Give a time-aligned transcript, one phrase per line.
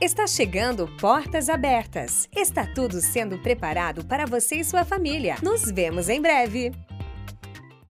[0.00, 2.26] Está chegando Portas Abertas.
[2.34, 5.36] Está tudo sendo preparado para você e sua família.
[5.42, 6.72] Nos vemos em breve.